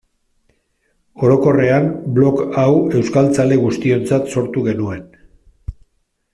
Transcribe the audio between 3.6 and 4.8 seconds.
guztiontzat sortu